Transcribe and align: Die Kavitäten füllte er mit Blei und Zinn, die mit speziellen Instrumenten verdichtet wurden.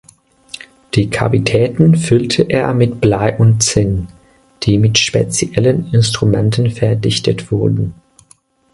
Die 0.95 1.11
Kavitäten 1.11 1.95
füllte 1.95 2.49
er 2.49 2.73
mit 2.73 2.99
Blei 3.01 3.37
und 3.37 3.61
Zinn, 3.61 4.07
die 4.63 4.79
mit 4.79 4.97
speziellen 4.97 5.93
Instrumenten 5.93 6.71
verdichtet 6.71 7.51
wurden. 7.51 7.93